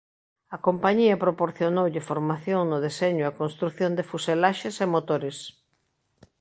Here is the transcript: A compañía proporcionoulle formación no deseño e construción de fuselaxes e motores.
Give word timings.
A 0.55 0.57
compañía 0.67 1.21
proporcionoulle 1.25 2.05
formación 2.09 2.61
no 2.71 2.77
deseño 2.87 3.23
e 3.27 3.37
construción 3.41 3.91
de 3.97 4.07
fuselaxes 4.11 4.75
e 4.85 4.91
motores. 4.95 5.37